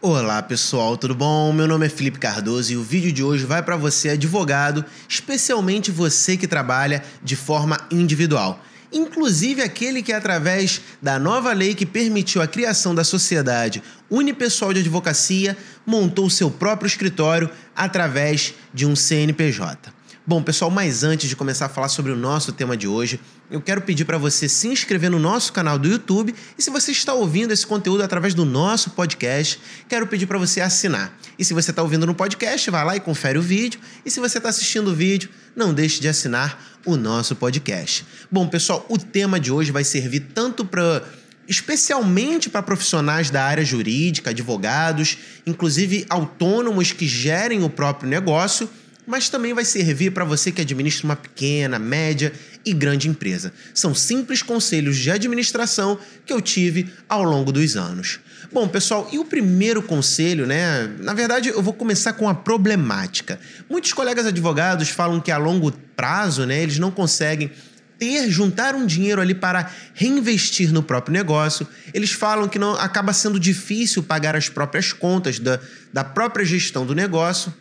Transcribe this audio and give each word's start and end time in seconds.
Olá 0.00 0.40
pessoal, 0.40 0.96
tudo 0.96 1.12
bom? 1.12 1.52
Meu 1.52 1.66
nome 1.66 1.86
é 1.86 1.88
Felipe 1.88 2.20
Cardoso 2.20 2.72
e 2.72 2.76
o 2.76 2.84
vídeo 2.84 3.10
de 3.10 3.20
hoje 3.20 3.44
vai 3.44 3.64
para 3.64 3.76
você, 3.76 4.10
advogado, 4.10 4.84
especialmente 5.08 5.90
você 5.90 6.36
que 6.36 6.46
trabalha 6.46 7.02
de 7.20 7.34
forma 7.34 7.76
individual. 7.90 8.62
Inclusive 8.92 9.60
aquele 9.60 10.00
que, 10.00 10.12
através 10.12 10.80
da 11.02 11.18
nova 11.18 11.52
lei 11.52 11.74
que 11.74 11.84
permitiu 11.84 12.40
a 12.40 12.46
criação 12.46 12.94
da 12.94 13.02
sociedade 13.02 13.82
unipessoal 14.08 14.72
de 14.72 14.78
advocacia, 14.78 15.58
montou 15.84 16.30
seu 16.30 16.48
próprio 16.48 16.86
escritório 16.86 17.50
através 17.74 18.54
de 18.72 18.86
um 18.86 18.94
CNPJ. 18.94 19.97
Bom, 20.28 20.42
pessoal, 20.42 20.70
mas 20.70 21.04
antes 21.04 21.26
de 21.26 21.34
começar 21.34 21.64
a 21.64 21.68
falar 21.70 21.88
sobre 21.88 22.12
o 22.12 22.14
nosso 22.14 22.52
tema 22.52 22.76
de 22.76 22.86
hoje, 22.86 23.18
eu 23.50 23.62
quero 23.62 23.80
pedir 23.80 24.04
para 24.04 24.18
você 24.18 24.46
se 24.46 24.68
inscrever 24.68 25.10
no 25.10 25.18
nosso 25.18 25.50
canal 25.54 25.78
do 25.78 25.88
YouTube 25.88 26.34
e 26.58 26.62
se 26.62 26.68
você 26.68 26.92
está 26.92 27.14
ouvindo 27.14 27.50
esse 27.50 27.66
conteúdo 27.66 28.02
através 28.02 28.34
do 28.34 28.44
nosso 28.44 28.90
podcast, 28.90 29.58
quero 29.88 30.06
pedir 30.06 30.26
para 30.26 30.36
você 30.36 30.60
assinar. 30.60 31.18
E 31.38 31.44
se 31.46 31.54
você 31.54 31.70
está 31.70 31.82
ouvindo 31.82 32.06
no 32.06 32.14
podcast, 32.14 32.70
vai 32.70 32.84
lá 32.84 32.94
e 32.94 33.00
confere 33.00 33.38
o 33.38 33.42
vídeo. 33.42 33.80
E 34.04 34.10
se 34.10 34.20
você 34.20 34.36
está 34.36 34.50
assistindo 34.50 34.88
o 34.88 34.94
vídeo, 34.94 35.30
não 35.56 35.72
deixe 35.72 35.98
de 35.98 36.08
assinar 36.08 36.62
o 36.84 36.94
nosso 36.94 37.34
podcast. 37.34 38.04
Bom, 38.30 38.46
pessoal, 38.46 38.84
o 38.90 38.98
tema 38.98 39.40
de 39.40 39.50
hoje 39.50 39.72
vai 39.72 39.82
servir 39.82 40.28
tanto 40.34 40.62
para 40.62 41.04
especialmente 41.48 42.50
para 42.50 42.62
profissionais 42.62 43.30
da 43.30 43.42
área 43.42 43.64
jurídica, 43.64 44.28
advogados, 44.28 45.16
inclusive 45.46 46.04
autônomos 46.10 46.92
que 46.92 47.08
gerem 47.08 47.64
o 47.64 47.70
próprio 47.70 48.10
negócio 48.10 48.68
mas 49.08 49.30
também 49.30 49.54
vai 49.54 49.64
servir 49.64 50.10
para 50.10 50.22
você 50.22 50.52
que 50.52 50.60
administra 50.60 51.06
uma 51.06 51.16
pequena, 51.16 51.78
média 51.78 52.30
e 52.64 52.74
grande 52.74 53.08
empresa. 53.08 53.54
São 53.72 53.94
simples 53.94 54.42
conselhos 54.42 54.98
de 54.98 55.10
administração 55.10 55.98
que 56.26 56.32
eu 56.32 56.42
tive 56.42 56.92
ao 57.08 57.22
longo 57.24 57.50
dos 57.50 57.74
anos. 57.74 58.20
Bom, 58.52 58.68
pessoal, 58.68 59.08
e 59.10 59.18
o 59.18 59.24
primeiro 59.24 59.82
conselho, 59.82 60.46
né? 60.46 60.86
Na 61.00 61.14
verdade, 61.14 61.48
eu 61.48 61.62
vou 61.62 61.72
começar 61.72 62.12
com 62.12 62.28
a 62.28 62.34
problemática. 62.34 63.40
Muitos 63.68 63.94
colegas 63.94 64.26
advogados 64.26 64.90
falam 64.90 65.20
que 65.20 65.30
a 65.30 65.38
longo 65.38 65.72
prazo, 65.96 66.44
né, 66.44 66.62
eles 66.62 66.78
não 66.78 66.90
conseguem 66.90 67.50
ter, 67.98 68.30
juntar 68.30 68.74
um 68.74 68.84
dinheiro 68.84 69.22
ali 69.22 69.34
para 69.34 69.70
reinvestir 69.94 70.70
no 70.70 70.82
próprio 70.82 71.14
negócio. 71.14 71.66
Eles 71.94 72.12
falam 72.12 72.46
que 72.46 72.58
não 72.58 72.74
acaba 72.74 73.14
sendo 73.14 73.40
difícil 73.40 74.02
pagar 74.02 74.36
as 74.36 74.50
próprias 74.50 74.92
contas 74.92 75.38
da, 75.38 75.58
da 75.92 76.04
própria 76.04 76.44
gestão 76.44 76.84
do 76.84 76.94
negócio. 76.94 77.52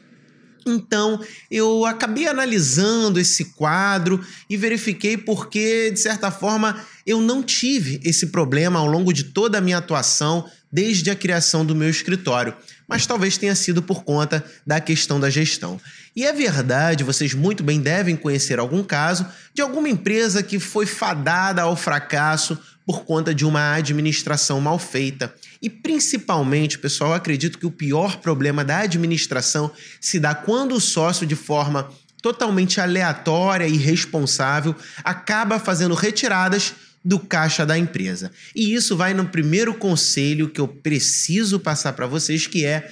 Então, 0.70 1.20
eu 1.50 1.86
acabei 1.86 2.28
analisando 2.28 3.20
esse 3.20 3.46
quadro 3.46 4.23
e 4.50 4.58
verifiquei 4.58 5.18
porque, 5.18 5.92
de 5.92 6.00
certa 6.00 6.30
forma, 6.30 6.80
eu 7.06 7.22
não 7.22 7.42
tive 7.42 8.00
esse 8.04 8.28
problema 8.28 8.80
ao 8.80 8.88
longo 8.88 9.14
de 9.14 9.23
toda 9.26 9.58
a 9.58 9.62
minha 9.62 9.78
atuação, 9.78 10.45
desde 10.72 11.10
a 11.10 11.16
criação 11.16 11.66
do 11.66 11.73
meu 11.73 11.90
escritório, 11.90 12.54
mas 12.88 13.06
talvez 13.06 13.38
tenha 13.38 13.56
sido 13.56 13.82
por 13.82 14.04
conta 14.04 14.44
da 14.66 14.82
questão 14.82 15.20
da 15.20 15.30
gestão. 15.30 15.80
E 16.16 16.26
é 16.26 16.34
verdade, 16.34 17.04
vocês 17.04 17.34
muito 17.34 17.64
bem 17.64 17.80
devem 17.80 18.16
conhecer 18.16 18.60
algum 18.60 18.84
caso 18.84 19.26
de 19.54 19.62
alguma 19.62 19.88
empresa 19.88 20.44
que 20.44 20.60
foi 20.60 20.86
fadada 20.86 21.62
ao 21.62 21.76
fracasso 21.76 22.60
por 22.88 23.03
conta 23.03 23.35
de 23.35 23.45
uma 23.45 23.73
administração 23.73 24.61
mal 24.61 24.80
feita. 24.80 25.35
E 25.61 25.69
principalmente, 25.69 26.80
pessoal, 26.80 27.13
acredito 27.13 27.59
que 27.59 27.66
o 27.66 27.71
pior 27.71 28.21
problema 28.21 28.63
da 28.63 28.80
administração 28.80 29.69
se 29.99 30.21
dá 30.21 30.33
quando 30.33 30.73
o 30.73 30.80
sócio, 30.80 31.27
de 31.27 31.35
forma 31.35 31.91
totalmente 32.21 32.80
aleatória 32.80 33.67
e 33.67 33.73
irresponsável, 33.73 34.73
acaba 35.03 35.59
fazendo 35.59 35.93
retiradas 35.95 36.73
do 37.03 37.19
caixa 37.19 37.65
da 37.65 37.77
empresa. 37.77 38.31
E 38.55 38.73
isso 38.73 38.95
vai 38.95 39.13
no 39.13 39.25
primeiro 39.27 39.73
conselho 39.73 40.49
que 40.49 40.61
eu 40.61 40.67
preciso 40.67 41.59
passar 41.59 41.91
para 41.91 42.08
vocês, 42.08 42.47
que 42.47 42.65
é 42.65 42.89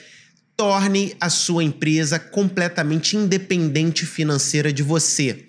torne 0.57 1.15
a 1.21 1.29
sua 1.29 1.63
empresa 1.63 2.19
completamente 2.19 3.15
independente 3.15 4.05
financeira 4.05 4.71
de 4.71 4.83
você. 4.83 5.44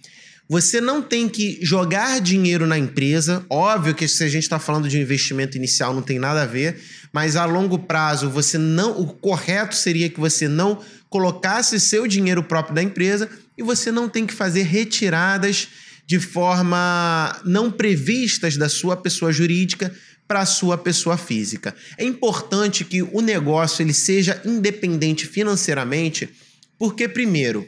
Você 0.48 0.80
não 0.80 1.02
tem 1.02 1.28
que 1.28 1.58
jogar 1.60 2.20
dinheiro 2.20 2.66
na 2.66 2.78
empresa. 2.78 3.44
Óbvio 3.50 3.94
que 3.94 4.06
se 4.06 4.22
a 4.22 4.28
gente 4.28 4.44
está 4.44 4.60
falando 4.60 4.88
de 4.88 4.96
um 4.96 5.00
investimento 5.00 5.56
inicial 5.56 5.92
não 5.92 6.02
tem 6.02 6.20
nada 6.20 6.42
a 6.42 6.46
ver, 6.46 6.80
mas 7.12 7.34
a 7.34 7.44
longo 7.44 7.80
prazo 7.80 8.30
você 8.30 8.56
não. 8.56 8.92
O 9.00 9.08
correto 9.08 9.74
seria 9.74 10.08
que 10.08 10.20
você 10.20 10.46
não 10.46 10.80
colocasse 11.10 11.80
seu 11.80 12.06
dinheiro 12.06 12.44
próprio 12.44 12.76
da 12.76 12.82
empresa 12.82 13.28
e 13.58 13.62
você 13.62 13.90
não 13.90 14.08
tem 14.08 14.24
que 14.24 14.34
fazer 14.34 14.62
retiradas 14.62 15.68
de 16.06 16.20
forma 16.20 17.36
não 17.44 17.70
previstas 17.70 18.56
da 18.56 18.68
sua 18.68 18.96
pessoa 18.96 19.32
jurídica 19.32 19.92
para 20.28 20.40
a 20.40 20.46
sua 20.46 20.78
pessoa 20.78 21.16
física. 21.16 21.74
É 21.98 22.04
importante 22.04 22.84
que 22.84 23.02
o 23.02 23.20
negócio 23.20 23.82
ele 23.82 23.92
seja 23.92 24.40
independente 24.44 25.26
financeiramente, 25.26 26.28
porque 26.78 27.08
primeiro 27.08 27.66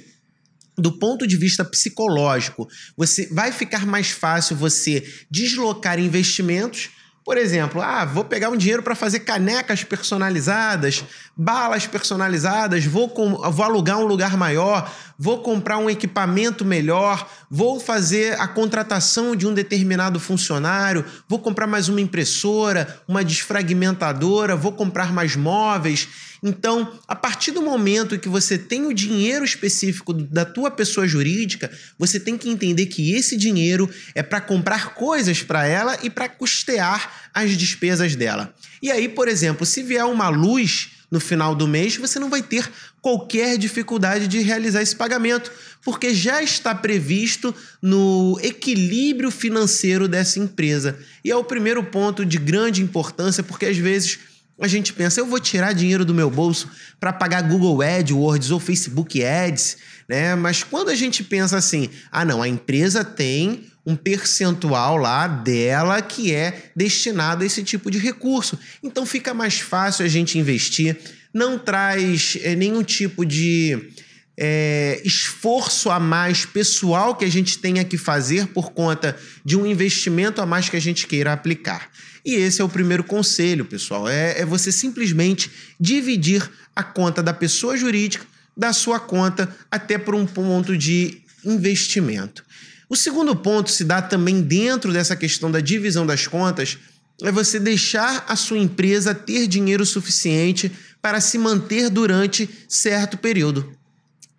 do 0.79 0.93
ponto 0.93 1.27
de 1.27 1.37
vista 1.37 1.65
psicológico, 1.65 2.69
você 2.97 3.27
vai 3.27 3.51
ficar 3.51 3.85
mais 3.85 4.11
fácil 4.11 4.57
você 4.57 5.05
deslocar 5.31 5.99
investimentos. 5.99 6.91
Por 7.25 7.37
exemplo, 7.37 7.83
ah, 7.83 8.07
vou 8.07 8.25
pegar 8.25 8.49
um 8.49 8.57
dinheiro 8.57 8.83
para 8.83 8.95
fazer 8.95 9.21
canecas 9.21 9.85
personalizadas, 9.85 11.05
balas 11.37 11.87
personalizadas, 11.87 12.87
vou, 12.87 13.07
com, 13.07 13.33
vou 13.51 13.67
alugar 13.67 13.99
um 13.99 14.07
lugar 14.07 14.35
maior, 14.35 14.91
vou 15.19 15.43
comprar 15.43 15.77
um 15.77 15.91
equipamento 15.91 16.65
melhor, 16.65 17.29
vou 17.51 17.79
fazer 17.79 18.41
a 18.41 18.49
contratação 18.49 19.37
de 19.37 19.47
um 19.47 19.53
determinado 19.53 20.19
funcionário, 20.19 21.05
vou 21.29 21.39
comprar 21.39 21.67
mais 21.67 21.91
uma 21.91 22.01
impressora, 22.01 23.03
uma 23.07 23.23
desfragmentadora, 23.23 24.57
vou 24.57 24.73
comprar 24.73 25.13
mais 25.13 25.37
móveis. 25.37 26.09
Então, 26.43 26.99
a 27.07 27.17
partir 27.17 27.51
do 27.51 27.63
momento 27.63 28.19
que 28.19 28.29
você 28.29 28.57
tem 28.57 28.87
o 28.87 28.95
dinheiro 28.95 29.45
específico 29.45 30.13
da 30.13 30.45
tua 30.45 30.71
pessoa 30.71 31.07
jurídica, 31.07 31.71
você 31.99 32.21
tem 32.21 32.39
que 32.39 32.49
entender 32.49 32.87
que 32.87 33.13
esse 33.15 33.37
dinheiro 33.37 33.91
é 34.15 34.23
para 34.23 34.41
comprar 34.41 34.95
coisas 34.95 35.43
para 35.43 35.67
ela 35.67 35.99
e 36.03 36.11
para 36.11 36.29
custear 36.29 37.31
as 37.35 37.57
despesas 37.57 38.15
dela. 38.15 38.55
E 38.81 38.91
aí, 38.91 39.09
por 39.09 39.29
exemplo, 39.29 39.67
se 39.67 39.83
vier 39.83 40.05
uma 40.05 40.29
luz 40.29 40.91
no 41.11 41.19
final 41.19 41.55
do 41.55 41.67
mês, 41.67 41.97
você 41.97 42.19
não 42.19 42.29
vai 42.29 42.43
ter 42.43 42.71
qualquer 43.01 43.57
dificuldade 43.57 44.29
de 44.29 44.41
realizar 44.41 44.83
esse 44.83 44.95
pagamento, 44.95 45.51
porque 45.83 46.15
já 46.15 46.43
está 46.43 46.75
previsto 46.75 47.55
no 47.81 48.39
equilíbrio 48.43 49.31
financeiro 49.31 50.07
dessa 50.07 50.39
empresa. 50.39 50.99
E 51.25 51.31
é 51.31 51.37
o 51.37 51.45
primeiro 51.45 51.83
ponto 51.83 52.27
de 52.27 52.37
grande 52.39 52.83
importância, 52.83 53.43
porque 53.43 53.67
às 53.67 53.79
vezes 53.79 54.19
a 54.61 54.67
gente 54.67 54.93
pensa, 54.93 55.21
eu 55.21 55.27
vou 55.27 55.39
tirar 55.39 55.73
dinheiro 55.73 56.05
do 56.05 56.13
meu 56.13 56.29
bolso 56.29 56.69
para 56.99 57.13
pagar 57.13 57.43
Google 57.43 57.81
AdWords 57.81 58.51
ou 58.51 58.59
Facebook 58.59 59.25
Ads, 59.25 59.77
né? 60.09 60.35
Mas 60.35 60.65
quando 60.65 60.89
a 60.89 60.95
gente 60.95 61.23
pensa 61.23 61.57
assim, 61.57 61.89
ah 62.11 62.25
não, 62.25 62.43
a 62.43 62.49
empresa 62.49 63.05
tem 63.05 63.67
um 63.87 63.95
percentual 63.95 64.97
lá 64.97 65.27
dela 65.27 66.03
que 66.03 66.35
é 66.35 66.71
destinado 66.75 67.43
a 67.43 67.47
esse 67.47 67.63
tipo 67.63 67.91
de 67.91 67.99
recurso. 67.99 68.59
Então 68.83 69.07
fica 69.07 69.33
mais 69.33 69.61
fácil 69.61 70.05
a 70.05 70.09
gente 70.09 70.39
investir, 70.39 70.99
não 71.33 71.59
traz 71.59 72.37
é, 72.43 72.57
nenhum 72.57 72.83
tipo 72.83 73.25
de 73.25 73.93
é, 74.37 75.01
esforço 75.05 75.91
a 75.91 75.99
mais 75.99 76.45
pessoal 76.45 77.15
que 77.15 77.25
a 77.25 77.31
gente 77.31 77.59
tenha 77.59 77.85
que 77.85 77.97
fazer 77.97 78.47
por 78.49 78.73
conta 78.73 79.17
de 79.45 79.57
um 79.57 79.67
investimento 79.67 80.41
a 80.41 80.47
mais 80.47 80.69
que 80.69 80.77
a 80.77 80.81
gente 80.81 81.07
queira 81.07 81.33
aplicar. 81.33 81.91
E 82.29 82.35
esse 82.35 82.61
é 82.61 82.65
o 82.65 82.69
primeiro 82.69 83.03
conselho, 83.03 83.65
pessoal: 83.65 84.07
é, 84.07 84.41
é 84.41 84.45
você 84.45 84.71
simplesmente 84.71 85.51
dividir 85.81 86.47
a 86.77 86.83
conta 86.83 87.23
da 87.23 87.33
pessoa 87.33 87.75
jurídica 87.75 88.27
da 88.55 88.75
sua 88.75 89.01
conta 89.01 89.49
até 89.71 89.97
por 89.97 90.15
um 90.15 90.27
ponto 90.27 90.77
de 90.77 91.23
investimento. 91.43 92.45
O 92.87 92.95
segundo 92.95 93.35
ponto 93.35 93.71
se 93.71 93.83
dá 93.83 94.03
também 94.03 94.43
dentro 94.43 94.93
dessa 94.93 95.17
questão 95.17 95.51
da 95.51 95.61
divisão 95.61 96.05
das 96.05 96.27
contas, 96.27 96.77
é 97.23 97.33
você 97.33 97.59
deixar 97.59 98.27
a 98.29 98.37
sua 98.37 98.59
empresa 98.59 99.15
ter 99.15 99.47
dinheiro 99.47 99.87
suficiente 99.87 100.71
para 101.01 101.23
se 101.23 101.39
manter 101.39 101.89
durante 101.89 102.47
certo 102.69 103.17
período. 103.17 103.78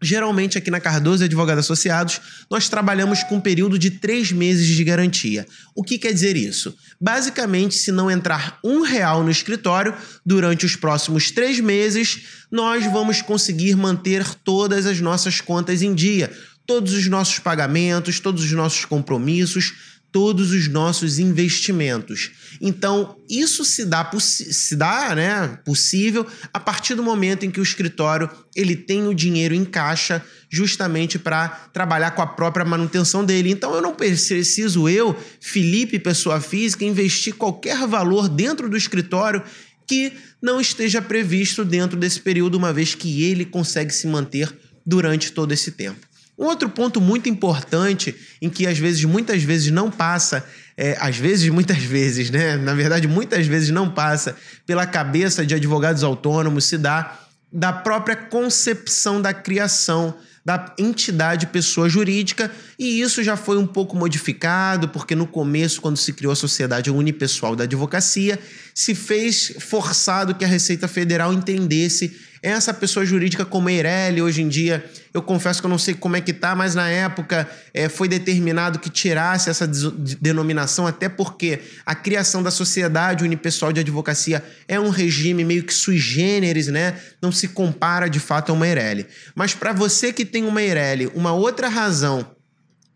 Geralmente, 0.01 0.57
aqui 0.57 0.71
na 0.71 0.79
Cardoso 0.79 1.25
Advogados 1.25 1.65
Associados, 1.65 2.21
nós 2.49 2.69
trabalhamos 2.69 3.21
com 3.23 3.35
um 3.35 3.41
período 3.41 3.77
de 3.77 3.91
três 3.91 4.31
meses 4.31 4.65
de 4.67 4.83
garantia. 4.83 5.45
O 5.75 5.83
que 5.83 5.97
quer 5.97 6.13
dizer 6.13 6.37
isso? 6.37 6.73
Basicamente, 6.99 7.75
se 7.75 7.91
não 7.91 8.09
entrar 8.09 8.59
um 8.63 8.81
real 8.81 9.23
no 9.23 9.31
escritório 9.31 9.93
durante 10.25 10.65
os 10.65 10.75
próximos 10.75 11.31
três 11.31 11.59
meses, 11.59 12.21
nós 12.49 12.85
vamos 12.85 13.21
conseguir 13.21 13.75
manter 13.75 14.23
todas 14.35 14.85
as 14.85 15.01
nossas 15.01 15.41
contas 15.41 15.81
em 15.81 15.93
dia, 15.93 16.31
todos 16.65 16.93
os 16.93 17.07
nossos 17.07 17.39
pagamentos, 17.39 18.19
todos 18.19 18.43
os 18.43 18.51
nossos 18.51 18.85
compromissos, 18.85 19.98
todos 20.11 20.51
os 20.51 20.67
nossos 20.67 21.19
investimentos. 21.19 22.31
Então, 22.59 23.15
isso 23.29 23.63
se 23.63 23.85
dá, 23.85 24.09
se 24.19 24.75
dá 24.75 25.15
né, 25.15 25.59
possível 25.63 26.25
a 26.51 26.59
partir 26.59 26.95
do 26.95 27.03
momento 27.03 27.45
em 27.45 27.51
que 27.51 27.59
o 27.59 27.63
escritório 27.63 28.29
ele 28.55 28.75
tem 28.75 29.07
o 29.07 29.13
dinheiro 29.13 29.53
em 29.53 29.63
caixa 29.63 30.23
justamente 30.49 31.19
para 31.19 31.49
trabalhar 31.71 32.11
com 32.11 32.21
a 32.21 32.27
própria 32.27 32.65
manutenção 32.65 33.23
dele. 33.23 33.51
Então, 33.51 33.75
eu 33.75 33.81
não 33.81 33.93
preciso 33.93 34.89
eu, 34.89 35.15
Felipe, 35.39 35.99
pessoa 35.99 36.41
física, 36.41 36.83
investir 36.83 37.35
qualquer 37.35 37.87
valor 37.87 38.27
dentro 38.27 38.67
do 38.67 38.75
escritório 38.75 39.43
que 39.87 40.13
não 40.41 40.59
esteja 40.59 41.01
previsto 41.01 41.65
dentro 41.65 41.97
desse 41.97 42.19
período, 42.19 42.55
uma 42.55 42.73
vez 42.73 42.95
que 42.95 43.23
ele 43.23 43.45
consegue 43.45 43.91
se 43.91 44.07
manter 44.07 44.55
durante 44.85 45.31
todo 45.31 45.51
esse 45.51 45.71
tempo. 45.71 46.08
Um 46.39 46.45
outro 46.45 46.69
ponto 46.69 47.01
muito 47.01 47.27
importante, 47.27 48.15
em 48.41 48.49
que 48.49 48.65
às 48.65 48.77
vezes, 48.77 49.03
muitas 49.03 49.43
vezes 49.43 49.69
não 49.71 49.91
passa, 49.91 50.45
é, 50.77 50.97
às 51.01 51.17
vezes, 51.17 51.49
muitas 51.49 51.79
vezes, 51.83 52.29
né? 52.29 52.55
Na 52.55 52.73
verdade, 52.73 53.09
muitas 53.09 53.45
vezes 53.45 53.69
não 53.71 53.91
passa 53.91 54.37
pela 54.65 54.85
cabeça 54.87 55.45
de 55.45 55.53
advogados 55.53 56.01
autônomos, 56.01 56.63
se 56.63 56.77
dá 56.77 57.19
da 57.51 57.73
própria 57.73 58.15
concepção 58.15 59.21
da 59.21 59.33
criação 59.33 60.15
da 60.45 60.73
entidade 60.79 61.47
pessoa 61.47 61.89
jurídica, 61.89 62.49
e 62.79 63.01
isso 63.01 63.21
já 63.21 63.35
foi 63.35 63.57
um 63.57 63.67
pouco 63.67 63.95
modificado, 63.95 64.87
porque 64.87 65.13
no 65.13 65.27
começo, 65.27 65.81
quando 65.81 65.97
se 65.97 66.13
criou 66.13 66.31
a 66.31 66.35
Sociedade 66.35 66.89
Unipessoal 66.89 67.55
da 67.55 67.65
Advocacia, 67.65 68.39
se 68.73 68.95
fez 68.95 69.53
forçado 69.59 70.33
que 70.33 70.45
a 70.45 70.47
Receita 70.47 70.87
Federal 70.87 71.33
entendesse 71.33 72.17
essa 72.41 72.73
pessoa 72.73 73.05
jurídica 73.05 73.45
como 73.45 73.69
Eireli, 73.69 74.21
hoje 74.21 74.41
em 74.41 74.47
dia, 74.47 74.83
eu 75.13 75.21
confesso 75.21 75.61
que 75.61 75.65
eu 75.65 75.69
não 75.69 75.77
sei 75.77 75.93
como 75.93 76.15
é 76.15 76.21
que 76.21 76.31
tá, 76.31 76.55
mas 76.55 76.75
na 76.75 76.87
época 76.89 77.49
é, 77.73 77.89
foi 77.89 78.07
determinado 78.07 78.79
que 78.79 78.89
tirasse 78.89 79.49
essa 79.49 79.67
denominação, 79.67 80.87
até 80.87 81.09
porque 81.09 81.59
a 81.85 81.93
criação 81.93 82.41
da 82.41 82.51
sociedade 82.51 83.23
unipessoal 83.23 83.73
de 83.73 83.81
advocacia 83.81 84.43
é 84.67 84.79
um 84.79 84.89
regime 84.89 85.43
meio 85.43 85.63
que 85.63 85.73
sui 85.73 85.97
generis, 85.97 86.67
né? 86.67 86.97
Não 87.21 87.31
se 87.31 87.49
compara 87.49 88.09
de 88.09 88.19
fato 88.19 88.51
a 88.51 88.53
uma 88.53 88.67
Eireli. 88.67 89.05
Mas 89.35 89.53
para 89.53 89.73
você 89.73 90.13
que 90.13 90.25
tem 90.25 90.45
uma 90.45 90.61
Eireli, 90.61 91.07
uma 91.13 91.33
outra 91.33 91.67
razão 91.67 92.35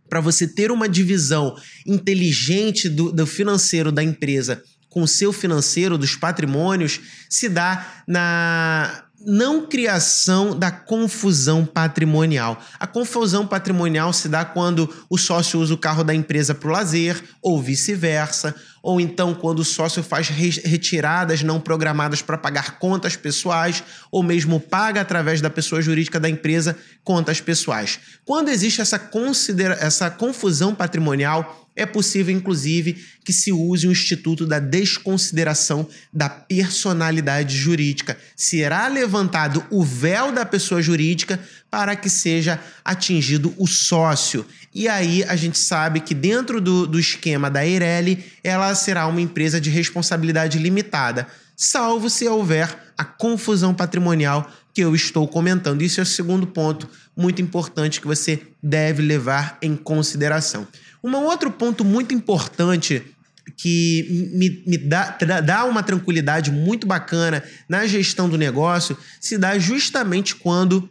para 0.10 0.22
você 0.22 0.48
ter 0.48 0.72
uma 0.72 0.88
divisão 0.88 1.56
inteligente 1.88 2.88
do, 2.88 3.12
do 3.12 3.26
financeiro 3.26 3.92
da 3.92 4.04
empresa 4.04 4.62
com 4.94 5.02
o 5.02 5.08
seu 5.08 5.34
financeiro, 5.34 5.98
dos 5.98 6.16
patrimônios, 6.16 7.00
se 7.28 7.50
dá 7.50 8.04
na 8.08 9.06
não 9.26 9.66
criação 9.66 10.58
da 10.58 10.72
confusão 10.72 11.66
patrimonial. 11.66 12.60
A 12.80 12.86
confusão 12.86 13.48
patrimonial 13.48 14.12
se 14.14 14.28
dá 14.28 14.44
quando 14.44 14.90
o 15.10 15.18
sócio 15.18 15.60
usa 15.60 15.74
o 15.74 15.78
carro 15.78 16.04
da 16.04 16.14
empresa 16.14 16.54
para 16.54 16.70
o 16.70 16.72
lazer, 16.72 17.24
ou 17.42 17.62
vice-versa, 17.62 18.56
ou 18.84 19.00
então 19.00 19.34
quando 19.34 19.60
o 19.60 19.64
sócio 19.64 20.04
faz 20.04 20.28
retiradas 20.28 21.42
não 21.42 21.58
programadas 21.58 22.22
para 22.22 22.38
pagar 22.38 22.78
contas 22.78 23.16
pessoais, 23.16 23.82
ou 24.12 24.22
mesmo 24.22 24.60
paga 24.60 25.00
através 25.00 25.40
da 25.40 25.50
pessoa 25.50 25.82
jurídica 25.82 26.20
da 26.20 26.28
empresa 26.28 26.78
contas 27.02 27.40
pessoais. 27.40 27.98
Quando 28.26 28.50
existe 28.50 28.82
essa, 28.82 29.00
considera 29.00 29.76
essa 29.80 30.12
confusão 30.12 30.76
patrimonial, 30.76 31.62
é 31.76 31.86
possível, 31.86 32.36
inclusive, 32.36 33.04
que 33.26 33.34
se 33.34 33.52
use 33.52 33.88
o 33.88 33.92
instituto 33.92 34.46
da 34.46 34.60
desconsideração 34.60 35.88
da 36.12 36.30
personalidade 36.30 37.58
jurídica. 37.58 38.18
Será 38.36 38.88
levantado 38.88 39.66
o 39.72 39.84
véu 39.84 40.32
da 40.32 40.46
pessoa 40.46 40.82
jurídica 40.82 41.40
para 41.74 41.96
que 41.96 42.08
seja 42.08 42.60
atingido 42.86 43.52
o 43.58 43.66
sócio. 43.66 44.46
E 44.76 44.88
aí 44.88 45.24
a 45.24 45.36
gente 45.36 45.58
sabe 45.58 46.02
que 46.02 46.14
dentro 46.14 46.62
do, 46.62 46.86
do 46.86 47.00
esquema 47.00 47.50
da 47.50 47.66
Eireli, 47.66 48.24
ela 48.44 48.76
será 48.76 49.08
uma 49.08 49.20
empresa 49.20 49.60
de 49.60 49.72
responsabilidade 49.72 50.60
limitada, 50.60 51.26
salvo 51.58 52.12
se 52.12 52.28
houver 52.28 52.78
a 52.96 53.04
confusão 53.04 53.74
patrimonial 53.74 54.48
que 54.72 54.82
eu 54.82 54.94
estou 54.94 55.28
comentando. 55.28 55.82
Isso 55.82 56.00
é 56.00 56.04
o 56.04 56.06
segundo 56.06 56.46
ponto 56.46 56.88
muito 57.18 57.42
importante 57.42 58.00
que 58.00 58.06
você 58.06 58.40
deve 58.62 59.02
levar 59.02 59.58
em 59.60 59.76
consideração. 59.76 60.68
Um 61.04 61.16
outro 61.16 61.50
ponto 61.50 61.84
muito 61.84 62.14
importante 62.14 63.02
que 63.58 64.30
me, 64.32 64.64
me 64.68 64.78
dá, 64.78 65.18
dá 65.44 65.66
uma 65.66 65.82
tranquilidade 65.82 66.52
muito 66.52 66.86
bacana 66.86 67.44
na 67.68 67.86
gestão 67.88 68.30
do 68.30 68.38
negócio 68.38 68.96
se 69.20 69.38
dá 69.40 69.58
justamente 69.58 70.36
quando 70.36 70.88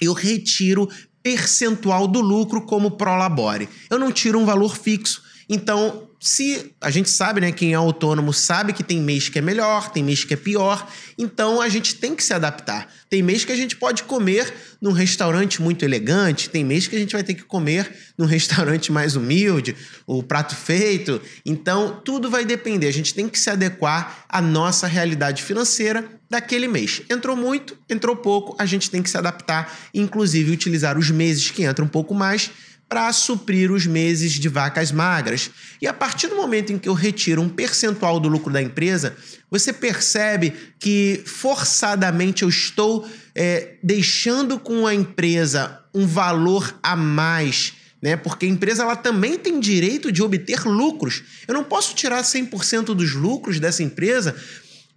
eu 0.00 0.12
retiro 0.12 0.88
percentual 1.22 2.08
do 2.08 2.20
lucro 2.20 2.62
como 2.62 2.92
prolabore. 2.92 3.68
Eu 3.88 3.98
não 3.98 4.10
tiro 4.10 4.38
um 4.38 4.46
valor 4.46 4.76
fixo. 4.76 5.22
Então, 5.48 6.09
se 6.22 6.74
a 6.82 6.90
gente 6.90 7.08
sabe, 7.08 7.40
né, 7.40 7.50
quem 7.50 7.72
é 7.72 7.76
autônomo 7.76 8.30
sabe 8.30 8.74
que 8.74 8.84
tem 8.84 9.00
mês 9.00 9.30
que 9.30 9.38
é 9.38 9.42
melhor, 9.42 9.90
tem 9.90 10.04
mês 10.04 10.22
que 10.22 10.34
é 10.34 10.36
pior, 10.36 10.86
então 11.16 11.62
a 11.62 11.68
gente 11.70 11.94
tem 11.94 12.14
que 12.14 12.22
se 12.22 12.34
adaptar. 12.34 12.92
Tem 13.08 13.22
mês 13.22 13.42
que 13.42 13.52
a 13.52 13.56
gente 13.56 13.74
pode 13.74 14.02
comer 14.02 14.52
num 14.82 14.92
restaurante 14.92 15.62
muito 15.62 15.82
elegante, 15.82 16.50
tem 16.50 16.62
mês 16.62 16.86
que 16.86 16.94
a 16.94 16.98
gente 16.98 17.14
vai 17.14 17.24
ter 17.24 17.32
que 17.32 17.42
comer 17.42 17.90
num 18.18 18.26
restaurante 18.26 18.92
mais 18.92 19.16
humilde, 19.16 19.74
o 20.06 20.22
prato 20.22 20.54
feito. 20.54 21.22
Então, 21.44 22.02
tudo 22.04 22.30
vai 22.30 22.44
depender. 22.44 22.88
A 22.88 22.92
gente 22.92 23.14
tem 23.14 23.26
que 23.26 23.38
se 23.38 23.48
adequar 23.48 24.26
à 24.28 24.42
nossa 24.42 24.86
realidade 24.86 25.42
financeira 25.42 26.04
daquele 26.28 26.68
mês. 26.68 27.00
Entrou 27.08 27.34
muito, 27.34 27.78
entrou 27.88 28.14
pouco, 28.14 28.54
a 28.58 28.66
gente 28.66 28.90
tem 28.90 29.02
que 29.02 29.08
se 29.08 29.16
adaptar, 29.16 29.74
inclusive 29.94 30.52
utilizar 30.52 30.98
os 30.98 31.10
meses 31.10 31.50
que 31.50 31.64
entram 31.64 31.86
um 31.86 31.88
pouco 31.88 32.14
mais 32.14 32.50
para 32.90 33.12
suprir 33.12 33.70
os 33.70 33.86
meses 33.86 34.32
de 34.32 34.48
vacas 34.48 34.90
magras. 34.90 35.48
E 35.80 35.86
a 35.86 35.94
partir 35.94 36.26
do 36.26 36.34
momento 36.34 36.72
em 36.72 36.78
que 36.78 36.88
eu 36.88 36.92
retiro 36.92 37.40
um 37.40 37.48
percentual 37.48 38.18
do 38.18 38.28
lucro 38.28 38.52
da 38.52 38.60
empresa, 38.60 39.16
você 39.48 39.72
percebe 39.72 40.52
que 40.76 41.22
forçadamente 41.24 42.42
eu 42.42 42.48
estou 42.48 43.08
é, 43.32 43.74
deixando 43.80 44.58
com 44.58 44.88
a 44.88 44.92
empresa 44.92 45.78
um 45.94 46.04
valor 46.04 46.76
a 46.82 46.96
mais. 46.96 47.74
Né? 48.02 48.16
Porque 48.16 48.44
a 48.44 48.48
empresa 48.48 48.82
ela 48.82 48.96
também 48.96 49.38
tem 49.38 49.60
direito 49.60 50.10
de 50.10 50.20
obter 50.20 50.66
lucros. 50.66 51.22
Eu 51.46 51.54
não 51.54 51.62
posso 51.62 51.94
tirar 51.94 52.20
100% 52.24 52.86
dos 52.86 53.14
lucros 53.14 53.60
dessa 53.60 53.84
empresa, 53.84 54.34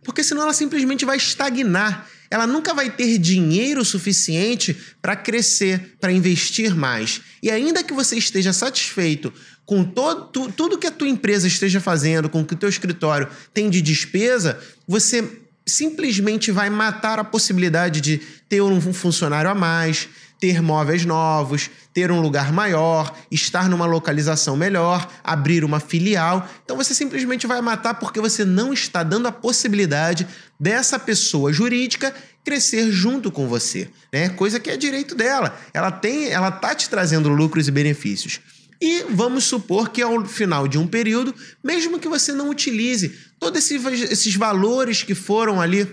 porque 0.04 0.24
senão 0.24 0.42
ela 0.42 0.54
simplesmente 0.54 1.06
vai 1.06 1.18
estagnar 1.18 2.10
ela 2.34 2.48
nunca 2.48 2.74
vai 2.74 2.90
ter 2.90 3.20
dinheiro 3.20 3.86
suficiente 3.86 4.76
para 5.00 5.16
crescer, 5.16 5.98
para 6.02 6.12
investir 6.12 6.76
mais. 6.76 7.22
E 7.44 7.52
ainda 7.52 7.84
que 7.84 7.94
você 7.94 8.18
esteja 8.18 8.52
satisfeito 8.52 9.32
com 9.64 9.84
todo, 9.84 10.26
tu, 10.32 10.52
tudo 10.52 10.80
que 10.80 10.88
a 10.88 10.92
tua 10.92 11.08
empresa 11.08 11.48
esteja 11.48 11.80
fazendo, 11.80 12.28
com 12.28 12.42
o 12.42 12.46
que 12.46 12.56
o 12.56 12.58
teu 12.58 12.68
escritório 12.68 13.30
tem 13.54 13.70
de 13.70 13.84
despesa, 13.84 14.60
você 14.88 15.44
simplesmente 15.64 16.52
vai 16.52 16.72
matar 16.72 17.20
a 17.20 17.24
possibilidade 17.24 18.02
de 18.02 18.18
ter 18.50 18.64
um 18.64 18.92
funcionário 18.92 19.52
a 19.52 19.54
mais, 19.54 20.10
ter 20.44 20.62
móveis 20.62 21.06
novos, 21.06 21.69
ter 21.94 22.12
um 22.12 22.19
lugar 22.19 22.51
maior, 22.51 23.18
estar 23.31 23.69
numa 23.69 23.86
localização 23.86 24.57
melhor, 24.57 25.10
abrir 25.24 25.63
uma 25.63 25.80
filial. 25.80 26.45
Então 26.66 26.75
você 26.75 26.94
simplesmente 26.94 27.48
vai 27.48 27.62
matar 27.62 27.94
porque 27.94 28.19
você 28.19 28.44
não 28.44 28.74
está 28.74 29.04
dando 29.04 29.25
a 29.25 29.31
possibilidade 29.31 30.28
dessa 30.60 31.00
pessoa 31.00 31.54
jurídica 31.54 32.13
crescer 32.44 32.92
junto 32.92 33.31
com 33.31 33.48
você, 33.48 33.88
né? 34.12 34.27
Coisa 34.27 34.60
que 34.60 34.70
é 34.70 34.75
direito 34.75 35.15
dela. 35.15 35.58
Ela 35.74 35.89
tem, 35.89 36.27
ela 36.27 36.51
tá 36.51 36.75
te 36.75 36.89
trazendo 36.89 37.29
lucros 37.29 37.70
e 37.70 37.72
benefícios. 37.72 38.41
E 38.82 39.06
vamos 39.12 39.46
supor 39.46 39.91
que 39.91 40.01
ao 40.01 40.25
final 40.25 40.68
de 40.68 40.77
um 40.77 40.86
período, 40.86 41.34
mesmo 41.63 42.00
que 42.00 42.10
você 42.10 42.34
não 42.34 42.50
utilize 42.50 43.18
todos 43.39 43.63
esses, 43.63 44.12
esses 44.12 44.36
valores 44.36 45.03
que 45.03 45.15
foram 45.15 45.62
ali 45.62 45.88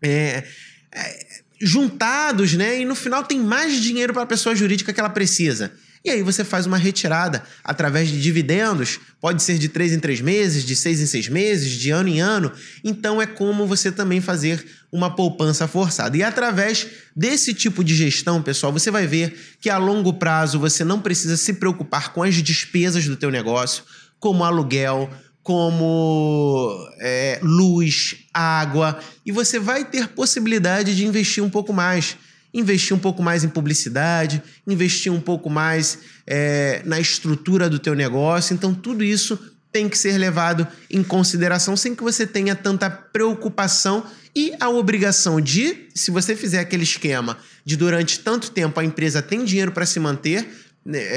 é, 0.00 0.44
é, 0.92 1.43
juntados, 1.60 2.54
né? 2.54 2.80
E 2.80 2.84
no 2.84 2.94
final 2.94 3.24
tem 3.24 3.40
mais 3.40 3.80
dinheiro 3.80 4.12
para 4.12 4.22
a 4.22 4.26
pessoa 4.26 4.54
jurídica 4.54 4.92
que 4.92 5.00
ela 5.00 5.10
precisa. 5.10 5.72
E 6.04 6.10
aí 6.10 6.22
você 6.22 6.44
faz 6.44 6.66
uma 6.66 6.76
retirada 6.76 7.42
através 7.64 8.10
de 8.10 8.20
dividendos, 8.20 9.00
pode 9.18 9.42
ser 9.42 9.56
de 9.56 9.70
três 9.70 9.90
em 9.90 9.98
três 9.98 10.20
meses, 10.20 10.62
de 10.62 10.76
seis 10.76 11.00
em 11.00 11.06
seis 11.06 11.28
meses, 11.28 11.70
de 11.70 11.90
ano 11.90 12.10
em 12.10 12.20
ano. 12.20 12.52
Então 12.84 13.22
é 13.22 13.26
como 13.26 13.66
você 13.66 13.90
também 13.90 14.20
fazer 14.20 14.66
uma 14.92 15.16
poupança 15.16 15.66
forçada. 15.66 16.14
E 16.14 16.22
através 16.22 16.86
desse 17.16 17.54
tipo 17.54 17.82
de 17.82 17.94
gestão, 17.94 18.42
pessoal, 18.42 18.70
você 18.70 18.90
vai 18.90 19.06
ver 19.06 19.56
que 19.58 19.70
a 19.70 19.78
longo 19.78 20.12
prazo 20.12 20.58
você 20.58 20.84
não 20.84 21.00
precisa 21.00 21.38
se 21.38 21.54
preocupar 21.54 22.12
com 22.12 22.22
as 22.22 22.34
despesas 22.34 23.06
do 23.06 23.16
teu 23.16 23.30
negócio, 23.30 23.82
como 24.20 24.44
aluguel, 24.44 25.10
como 25.42 26.86
é, 27.00 27.40
luz, 27.42 28.16
água, 28.34 28.98
e 29.24 29.30
você 29.30 29.60
vai 29.60 29.84
ter 29.84 30.08
possibilidade 30.08 30.96
de 30.96 31.06
investir 31.06 31.42
um 31.42 31.48
pouco 31.48 31.72
mais. 31.72 32.16
Investir 32.52 32.96
um 32.96 33.00
pouco 33.00 33.22
mais 33.22 33.42
em 33.42 33.48
publicidade, 33.48 34.42
investir 34.66 35.12
um 35.12 35.20
pouco 35.20 35.48
mais 35.48 35.98
é, 36.26 36.82
na 36.84 37.00
estrutura 37.00 37.68
do 37.68 37.78
teu 37.78 37.94
negócio. 37.94 38.54
Então, 38.54 38.74
tudo 38.74 39.02
isso 39.02 39.38
tem 39.72 39.88
que 39.88 39.98
ser 39.98 40.16
levado 40.18 40.66
em 40.88 41.02
consideração 41.02 41.76
sem 41.76 41.96
que 41.96 42.02
você 42.02 42.24
tenha 42.24 42.54
tanta 42.54 42.88
preocupação 42.88 44.04
e 44.36 44.52
a 44.60 44.68
obrigação 44.68 45.40
de, 45.40 45.88
se 45.94 46.12
você 46.12 46.36
fizer 46.36 46.60
aquele 46.60 46.84
esquema 46.84 47.38
de 47.64 47.76
durante 47.76 48.20
tanto 48.20 48.50
tempo 48.50 48.78
a 48.78 48.84
empresa 48.84 49.22
tem 49.22 49.44
dinheiro 49.44 49.72
para 49.72 49.86
se 49.86 49.98
manter, 49.98 50.46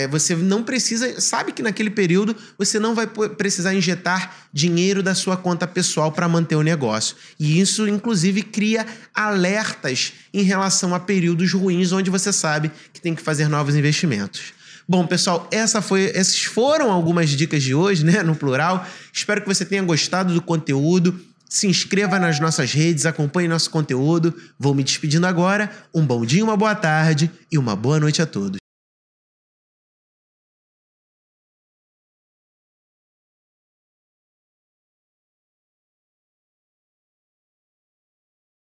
você 0.09 0.35
não 0.35 0.63
precisa, 0.63 1.19
sabe 1.19 1.51
que 1.51 1.61
naquele 1.61 1.89
período 1.89 2.35
você 2.57 2.79
não 2.79 2.95
vai 2.95 3.05
precisar 3.05 3.73
injetar 3.73 4.33
dinheiro 4.53 5.03
da 5.03 5.13
sua 5.13 5.35
conta 5.35 5.67
pessoal 5.67 6.11
para 6.11 6.27
manter 6.27 6.55
o 6.55 6.61
negócio. 6.61 7.15
E 7.37 7.59
isso, 7.59 7.87
inclusive, 7.87 8.43
cria 8.43 8.85
alertas 9.13 10.13
em 10.33 10.41
relação 10.41 10.95
a 10.95 10.99
períodos 10.99 11.51
ruins 11.51 11.91
onde 11.91 12.09
você 12.09 12.31
sabe 12.31 12.71
que 12.93 13.01
tem 13.01 13.13
que 13.13 13.21
fazer 13.21 13.49
novos 13.49 13.75
investimentos. 13.75 14.53
Bom, 14.87 15.05
pessoal, 15.05 15.49
essa 15.51 15.81
foi, 15.81 16.11
essas 16.15 16.43
foram 16.43 16.89
algumas 16.89 17.29
dicas 17.31 17.61
de 17.61 17.75
hoje, 17.75 18.05
né, 18.05 18.23
no 18.23 18.35
plural. 18.35 18.87
Espero 19.11 19.41
que 19.41 19.47
você 19.47 19.65
tenha 19.65 19.83
gostado 19.83 20.33
do 20.33 20.41
conteúdo. 20.41 21.19
Se 21.49 21.67
inscreva 21.67 22.17
nas 22.19 22.39
nossas 22.39 22.71
redes, 22.71 23.05
acompanhe 23.05 23.49
nosso 23.49 23.69
conteúdo. 23.69 24.33
Vou 24.57 24.73
me 24.73 24.83
despedindo 24.83 25.27
agora. 25.27 25.69
Um 25.93 26.05
bom 26.05 26.25
dia, 26.25 26.43
uma 26.43 26.55
boa 26.55 26.73
tarde 26.73 27.29
e 27.51 27.57
uma 27.57 27.75
boa 27.75 27.99
noite 27.99 28.21
a 28.21 28.25
todos. 28.25 28.66